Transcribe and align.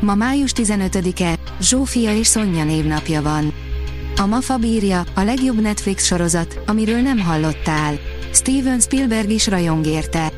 Ma 0.00 0.14
május 0.14 0.52
15-e, 0.54 1.34
Zsófia 1.60 2.16
és 2.16 2.26
Szonya 2.26 2.64
névnapja 2.64 3.22
van. 3.22 3.52
A 4.16 4.26
MAFA 4.26 4.56
bírja, 4.56 5.04
a 5.14 5.20
legjobb 5.20 5.60
Netflix 5.60 6.04
sorozat, 6.04 6.60
amiről 6.66 7.00
nem 7.00 7.18
hallottál. 7.18 7.98
Steven 8.32 8.80
Spielberg 8.80 9.30
is 9.30 9.46
rajong 9.46 9.86
érte. 9.86 10.32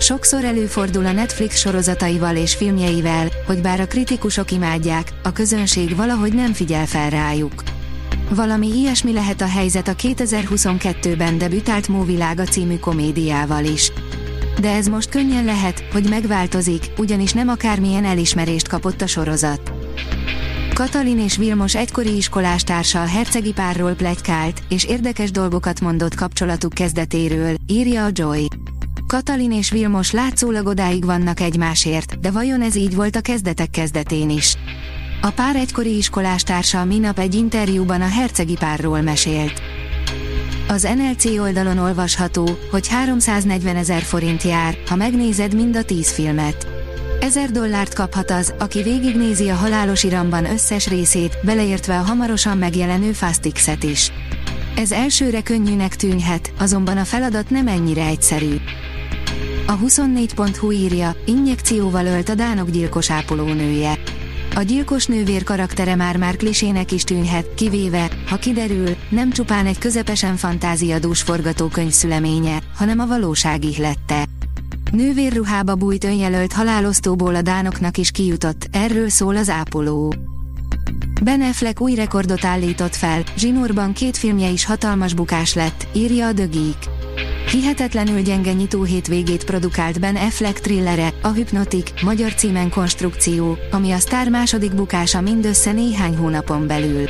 Sokszor 0.00 0.44
előfordul 0.44 1.06
a 1.06 1.12
Netflix 1.12 1.58
sorozataival 1.58 2.36
és 2.36 2.54
filmjeivel, 2.54 3.28
hogy 3.46 3.60
bár 3.60 3.80
a 3.80 3.86
kritikusok 3.86 4.50
imádják, 4.50 5.12
a 5.22 5.32
közönség 5.32 5.96
valahogy 5.96 6.32
nem 6.32 6.52
figyel 6.52 6.86
fel 6.86 7.10
rájuk. 7.10 7.62
Valami 8.30 8.66
ilyesmi 8.66 9.12
lehet 9.12 9.40
a 9.40 9.48
helyzet 9.48 9.88
a 9.88 9.94
2022-ben 9.94 11.38
debütált 11.38 11.88
Móvilága 11.88 12.44
című 12.44 12.76
komédiával 12.78 13.64
is. 13.64 13.92
De 14.60 14.70
ez 14.74 14.86
most 14.86 15.08
könnyen 15.08 15.44
lehet, 15.44 15.84
hogy 15.92 16.08
megváltozik, 16.08 16.90
ugyanis 16.98 17.32
nem 17.32 17.48
akármilyen 17.48 18.04
elismerést 18.04 18.68
kapott 18.68 19.00
a 19.00 19.06
sorozat. 19.06 19.72
Katalin 20.74 21.18
és 21.18 21.36
Vilmos 21.36 21.74
egykori 21.74 22.16
iskolástársal 22.16 23.06
hercegi 23.06 23.52
párról 23.52 23.92
plegykált, 23.92 24.62
és 24.68 24.84
érdekes 24.84 25.30
dolgokat 25.30 25.80
mondott 25.80 26.14
kapcsolatuk 26.14 26.72
kezdetéről, 26.72 27.54
írja 27.66 28.04
a 28.04 28.10
Joy. 28.12 28.48
Katalin 29.06 29.52
és 29.52 29.70
Vilmos 29.70 30.10
látszólag 30.10 30.66
odáig 30.66 31.04
vannak 31.04 31.40
egymásért, 31.40 32.20
de 32.20 32.30
vajon 32.30 32.62
ez 32.62 32.74
így 32.76 32.94
volt 32.94 33.16
a 33.16 33.20
kezdetek 33.20 33.70
kezdetén 33.70 34.30
is? 34.30 34.56
A 35.20 35.30
pár 35.30 35.56
egykori 35.56 35.96
iskolástársal 35.96 36.84
minap 36.84 37.18
egy 37.18 37.34
interjúban 37.34 38.00
a 38.00 38.08
hercegi 38.08 38.56
párról 38.58 39.00
mesélt. 39.00 39.62
Az 40.70 40.82
NLC 40.82 41.38
oldalon 41.38 41.78
olvasható, 41.78 42.58
hogy 42.70 42.88
340 42.88 43.76
ezer 43.76 44.02
forint 44.02 44.42
jár, 44.42 44.78
ha 44.86 44.96
megnézed 44.96 45.54
mind 45.54 45.76
a 45.76 45.82
10 45.82 46.10
filmet. 46.12 46.66
Ezer 47.20 47.50
dollárt 47.50 47.94
kaphat 47.94 48.30
az, 48.30 48.54
aki 48.58 48.82
végignézi 48.82 49.48
a 49.48 49.54
halálos 49.54 50.04
iramban 50.04 50.44
összes 50.44 50.88
részét, 50.88 51.38
beleértve 51.42 51.98
a 51.98 52.02
hamarosan 52.02 52.58
megjelenő 52.58 53.12
Fastix-et 53.12 53.82
is. 53.82 54.12
Ez 54.76 54.92
elsőre 54.92 55.42
könnyűnek 55.42 55.96
tűnhet, 55.96 56.52
azonban 56.58 56.96
a 56.96 57.04
feladat 57.04 57.50
nem 57.50 57.68
ennyire 57.68 58.06
egyszerű. 58.06 58.56
A 59.66 59.78
24.hu 59.78 60.72
írja, 60.72 61.16
injekcióval 61.24 62.06
ölt 62.06 62.28
a 62.28 62.34
dánok 62.34 62.70
gyilkos 62.70 63.10
ápolónője. 63.10 63.98
A 64.58 64.62
gyilkos 64.62 65.06
nővér 65.06 65.44
karaktere 65.44 65.94
már-már 65.94 66.36
klisének 66.36 66.92
is 66.92 67.02
tűnhet, 67.04 67.54
kivéve, 67.54 68.10
ha 68.26 68.36
kiderül, 68.36 68.96
nem 69.08 69.30
csupán 69.30 69.66
egy 69.66 69.78
közepesen 69.78 70.36
fantáziadús 70.36 71.22
forgatókönyv 71.22 71.90
szüleménye, 71.90 72.58
hanem 72.76 72.98
a 72.98 73.06
valóság 73.06 73.64
ihlette. 73.64 74.24
Nővérruhába 74.92 75.74
bújt 75.74 76.04
önjelölt 76.04 76.52
halálosztóból 76.52 77.34
a 77.34 77.42
dánoknak 77.42 77.96
is 77.96 78.10
kijutott, 78.10 78.68
erről 78.72 79.08
szól 79.08 79.36
az 79.36 79.48
ápoló. 79.48 80.14
Ben 81.22 81.42
Affleck 81.42 81.80
új 81.80 81.94
rekordot 81.94 82.44
állított 82.44 82.94
fel, 82.94 83.22
zsinórban 83.36 83.92
két 83.92 84.16
filmje 84.16 84.48
is 84.48 84.64
hatalmas 84.64 85.14
bukás 85.14 85.54
lett, 85.54 85.86
írja 85.92 86.26
a 86.26 86.34
The. 86.34 86.46
Hihetetlenül 87.50 88.20
gyenge 88.20 88.52
nyitó 88.52 88.82
hétvégét 88.82 89.44
produkált 89.44 90.00
Ben 90.00 90.16
Affleck 90.16 90.58
thrillere, 90.58 91.12
a 91.22 91.28
Hypnotic, 91.28 92.02
magyar 92.02 92.34
címen 92.34 92.70
konstrukció, 92.70 93.58
ami 93.70 93.92
a 93.92 93.98
sztár 93.98 94.28
második 94.28 94.74
bukása 94.74 95.20
mindössze 95.20 95.72
néhány 95.72 96.16
hónapon 96.16 96.66
belül. 96.66 97.04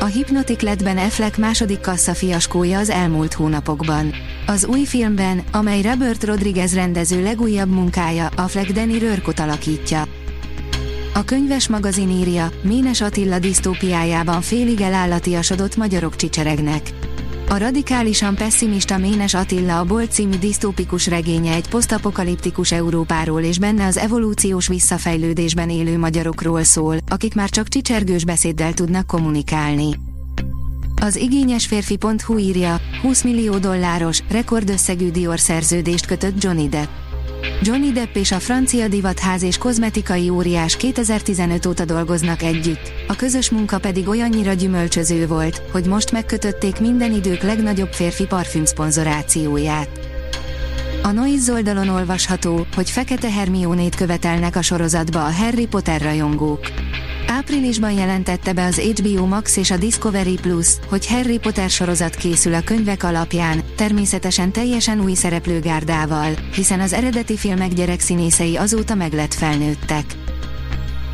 A 0.00 0.04
Hypnotic 0.04 0.60
lett 0.60 0.82
Ben 0.82 0.98
Affleck 0.98 1.36
második 1.36 1.80
kassza 1.80 2.14
fiaskója 2.14 2.78
az 2.78 2.90
elmúlt 2.90 3.32
hónapokban. 3.32 4.12
Az 4.46 4.66
új 4.66 4.84
filmben, 4.84 5.42
amely 5.52 5.82
Robert 5.82 6.24
Rodriguez 6.24 6.74
rendező 6.74 7.22
legújabb 7.22 7.70
munkája, 7.70 8.28
Affleck 8.36 8.70
Danny 8.70 8.98
Rörkot 8.98 9.40
alakítja. 9.40 10.04
A 11.14 11.24
könyves 11.24 11.68
magazin 11.68 12.10
írja, 12.10 12.50
Ménes 12.62 13.00
Attila 13.00 13.38
disztópiájában 13.38 14.40
félig 14.40 14.80
elállatiasodott 14.80 15.76
magyarok 15.76 16.16
csicseregnek. 16.16 16.82
A 17.48 17.56
radikálisan 17.56 18.34
pessimista 18.34 18.98
Ménes 18.98 19.34
Attila 19.34 19.78
a 19.78 19.84
Bolt 19.84 20.10
című 20.12 20.38
disztópikus 20.38 21.06
regénye 21.06 21.54
egy 21.54 21.68
posztapokaliptikus 21.68 22.72
Európáról 22.72 23.40
és 23.40 23.58
benne 23.58 23.86
az 23.86 23.96
evolúciós 23.96 24.68
visszafejlődésben 24.68 25.70
élő 25.70 25.98
magyarokról 25.98 26.62
szól, 26.62 26.96
akik 27.08 27.34
már 27.34 27.48
csak 27.48 27.68
csicsergős 27.68 28.24
beszéddel 28.24 28.72
tudnak 28.72 29.06
kommunikálni. 29.06 29.98
Az 31.00 31.16
igényes 31.16 31.66
férfi.hu 31.66 32.38
írja, 32.38 32.80
20 33.02 33.22
millió 33.22 33.58
dolláros, 33.58 34.22
rekordösszegű 34.28 35.10
Dior 35.10 35.40
szerződést 35.40 36.06
kötött 36.06 36.42
Johnny 36.42 36.68
Depp. 36.68 37.03
Johnny 37.62 37.92
Depp 37.92 38.14
és 38.14 38.32
a 38.32 38.38
francia 38.38 38.88
divatház 38.88 39.42
és 39.42 39.58
kozmetikai 39.58 40.28
óriás 40.28 40.76
2015 40.76 41.66
óta 41.66 41.84
dolgoznak 41.84 42.42
együtt, 42.42 42.92
a 43.08 43.16
közös 43.16 43.50
munka 43.50 43.78
pedig 43.78 44.08
olyannyira 44.08 44.52
gyümölcsöző 44.52 45.26
volt, 45.26 45.62
hogy 45.72 45.86
most 45.86 46.12
megkötötték 46.12 46.80
minden 46.80 47.12
idők 47.12 47.42
legnagyobb 47.42 47.92
férfi 47.92 48.26
parfüm 48.26 48.64
szponzorációját. 48.64 49.88
A 51.02 51.10
Noise 51.10 51.52
oldalon 51.52 51.88
olvasható, 51.88 52.66
hogy 52.74 52.90
Fekete 52.90 53.30
Hermionét 53.30 53.94
követelnek 53.94 54.56
a 54.56 54.62
sorozatba 54.62 55.24
a 55.24 55.32
Harry 55.32 55.66
Potter 55.66 56.00
rajongók. 56.00 56.83
Áprilisban 57.36 57.92
jelentette 57.92 58.52
be 58.52 58.64
az 58.64 58.78
HBO 58.78 59.26
Max 59.26 59.56
és 59.56 59.70
a 59.70 59.76
Discovery 59.76 60.38
Plus, 60.40 60.68
hogy 60.88 61.06
Harry 61.06 61.38
Potter 61.38 61.70
sorozat 61.70 62.14
készül 62.14 62.54
a 62.54 62.60
könyvek 62.60 63.02
alapján, 63.02 63.62
természetesen 63.76 64.52
teljesen 64.52 65.00
új 65.00 65.14
szereplőgárdával, 65.14 66.32
hiszen 66.54 66.80
az 66.80 66.92
eredeti 66.92 67.36
filmek 67.36 67.72
gyerekszínészei 67.72 68.56
azóta 68.56 68.94
meglett 68.94 69.34
felnőttek. 69.34 70.04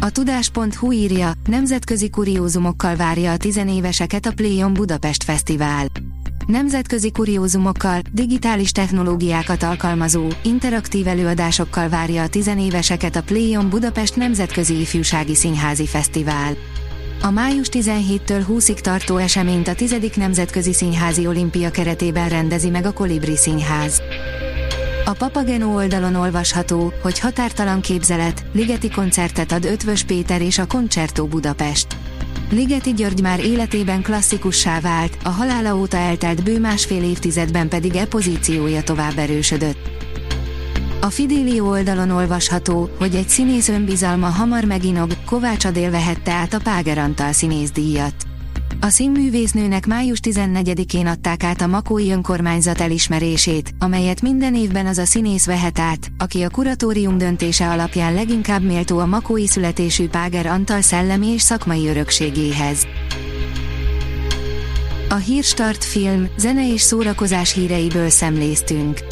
A 0.00 0.10
tudás.hu 0.10 0.92
írja, 0.92 1.32
nemzetközi 1.46 2.10
kuriózumokkal 2.10 2.96
várja 2.96 3.32
a 3.32 3.36
tizenéveseket 3.36 4.26
a 4.26 4.32
Playon 4.32 4.72
Budapest 4.72 5.22
Fesztivál. 5.22 5.86
Nemzetközi 6.46 7.10
kuriózumokkal, 7.10 8.00
digitális 8.12 8.72
technológiákat 8.72 9.62
alkalmazó, 9.62 10.26
interaktív 10.42 11.06
előadásokkal 11.06 11.88
várja 11.88 12.22
a 12.22 12.28
tizenéveseket 12.28 13.16
a 13.16 13.22
Playon 13.22 13.68
Budapest 13.68 14.16
Nemzetközi 14.16 14.80
Ifjúsági 14.80 15.34
Színházi 15.34 15.86
Fesztivál. 15.86 16.52
A 17.22 17.30
május 17.30 17.66
17-től 17.70 18.44
20-ig 18.48 18.80
tartó 18.80 19.16
eseményt 19.16 19.68
a 19.68 19.74
10. 19.74 19.96
Nemzetközi 20.14 20.72
Színházi 20.72 21.26
Olimpia 21.26 21.70
keretében 21.70 22.28
rendezi 22.28 22.70
meg 22.70 22.86
a 22.86 22.92
Kolibri 22.92 23.36
Színház. 23.36 24.02
A 25.04 25.12
Papageno 25.12 25.74
oldalon 25.74 26.14
olvasható, 26.14 26.92
hogy 27.02 27.18
határtalan 27.18 27.80
képzelet, 27.80 28.44
ligeti 28.52 28.90
koncertet 28.90 29.52
ad 29.52 29.64
Ötvös 29.64 30.04
Péter 30.04 30.42
és 30.42 30.58
a 30.58 30.66
Concerto 30.66 31.26
Budapest. 31.26 31.86
Ligeti 32.52 32.92
György 32.92 33.22
már 33.22 33.40
életében 33.40 34.02
klasszikussá 34.02 34.80
vált, 34.80 35.16
a 35.24 35.28
halála 35.28 35.76
óta 35.76 35.96
eltelt 35.96 36.42
bő 36.44 36.60
másfél 36.60 37.02
évtizedben 37.02 37.68
pedig 37.68 37.96
e 37.96 38.06
pozíciója 38.06 38.82
tovább 38.82 39.18
erősödött. 39.18 39.90
A 41.00 41.10
Fidélió 41.10 41.68
oldalon 41.68 42.10
olvasható, 42.10 42.90
hogy 42.98 43.14
egy 43.14 43.28
színész 43.28 43.68
önbizalma 43.68 44.26
hamar 44.26 44.64
meginog, 44.64 45.10
Kovács 45.26 45.64
Adél 45.64 45.90
vehette 45.90 46.32
át 46.32 46.54
a 46.54 46.60
Páger 46.62 46.98
Antal 46.98 47.32
színészdíjat. 47.32 48.14
A 48.84 48.88
színművésznőnek 48.88 49.86
május 49.86 50.18
14-én 50.22 51.06
adták 51.06 51.42
át 51.44 51.60
a 51.60 51.66
Makói 51.66 52.10
önkormányzat 52.10 52.80
elismerését, 52.80 53.74
amelyet 53.78 54.22
minden 54.22 54.54
évben 54.54 54.86
az 54.86 54.98
a 54.98 55.04
színész 55.04 55.46
vehet 55.46 55.78
át, 55.78 56.12
aki 56.18 56.42
a 56.42 56.48
kuratórium 56.48 57.18
döntése 57.18 57.70
alapján 57.70 58.14
leginkább 58.14 58.62
méltó 58.62 58.98
a 58.98 59.06
Makói 59.06 59.46
születésű 59.46 60.08
Páger 60.08 60.46
Antal 60.46 60.80
szellemi 60.80 61.26
és 61.26 61.42
szakmai 61.42 61.88
örökségéhez. 61.88 62.86
A 65.08 65.14
Hírstart 65.14 65.84
film, 65.84 66.28
zene 66.36 66.72
és 66.72 66.80
szórakozás 66.80 67.52
híreiből 67.52 68.08
szemléztünk. 68.08 69.11